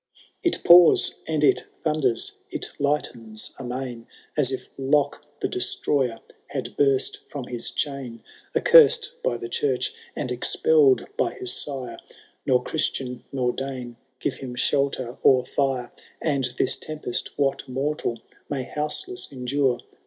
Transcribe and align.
XV. 0.01 0.25
*' 0.27 0.43
It 0.55 0.63
pours 0.63 1.13
and 1.27 1.43
it 1.43 1.65
thunders, 1.83 2.31
it 2.49 2.71
lightens 2.79 3.51
amain. 3.59 4.07
As 4.35 4.51
if 4.51 4.65
Lok, 4.75 5.23
the 5.41 5.47
Destroyer, 5.47 6.17
had 6.47 6.75
burst 6.75 7.19
from 7.29 7.43
his 7.45 7.69
chain! 7.69 8.23
Accursed 8.55 9.13
by 9.21 9.37
the 9.37 9.47
church, 9.47 9.93
and 10.15 10.31
expeU^d 10.31 11.05
by 11.17 11.35
his 11.35 11.53
sire. 11.53 11.99
Nor 12.47 12.63
Christian 12.63 13.25
nor 13.31 13.53
Dane 13.53 13.95
give 14.19 14.37
him 14.37 14.55
shelter 14.55 15.19
or 15.21 15.45
fire. 15.45 15.91
And 16.19 16.45
this 16.57 16.75
tempest 16.77 17.29
what 17.37 17.69
mortal 17.69 18.19
may 18.49 18.63
houseless 18.63 19.31
endure 19.31 19.81